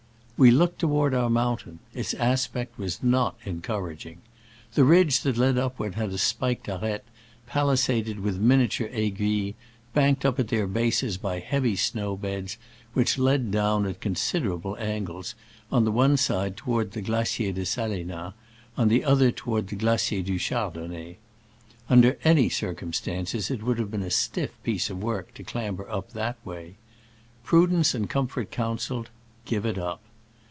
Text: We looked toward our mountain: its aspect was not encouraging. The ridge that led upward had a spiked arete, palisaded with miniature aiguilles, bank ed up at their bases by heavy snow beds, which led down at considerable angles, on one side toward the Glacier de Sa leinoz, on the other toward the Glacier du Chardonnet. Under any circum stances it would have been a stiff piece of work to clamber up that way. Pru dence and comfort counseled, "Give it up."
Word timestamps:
We 0.43 0.49
looked 0.49 0.79
toward 0.79 1.13
our 1.13 1.29
mountain: 1.29 1.77
its 1.93 2.15
aspect 2.15 2.79
was 2.79 3.03
not 3.03 3.37
encouraging. 3.45 4.21
The 4.73 4.83
ridge 4.83 5.19
that 5.19 5.37
led 5.37 5.55
upward 5.59 5.93
had 5.93 6.09
a 6.09 6.17
spiked 6.17 6.67
arete, 6.67 7.03
palisaded 7.45 8.19
with 8.19 8.39
miniature 8.39 8.87
aiguilles, 8.91 9.53
bank 9.93 10.25
ed 10.25 10.27
up 10.27 10.39
at 10.39 10.47
their 10.47 10.65
bases 10.65 11.19
by 11.19 11.37
heavy 11.37 11.75
snow 11.75 12.17
beds, 12.17 12.57
which 12.93 13.19
led 13.19 13.51
down 13.51 13.85
at 13.85 14.01
considerable 14.01 14.75
angles, 14.79 15.35
on 15.71 15.93
one 15.93 16.17
side 16.17 16.57
toward 16.57 16.93
the 16.93 17.03
Glacier 17.03 17.51
de 17.51 17.63
Sa 17.63 17.85
leinoz, 17.85 18.33
on 18.75 18.87
the 18.87 19.03
other 19.05 19.29
toward 19.29 19.67
the 19.67 19.75
Glacier 19.75 20.23
du 20.23 20.39
Chardonnet. 20.39 21.17
Under 21.87 22.17
any 22.23 22.49
circum 22.49 22.93
stances 22.93 23.51
it 23.51 23.61
would 23.61 23.77
have 23.77 23.91
been 23.91 24.01
a 24.01 24.09
stiff 24.09 24.53
piece 24.63 24.89
of 24.89 25.03
work 25.03 25.35
to 25.35 25.43
clamber 25.43 25.87
up 25.87 26.13
that 26.13 26.43
way. 26.43 26.77
Pru 27.45 27.69
dence 27.69 27.93
and 27.93 28.09
comfort 28.09 28.49
counseled, 28.49 29.11
"Give 29.45 29.67
it 29.67 29.77
up." 29.77 30.01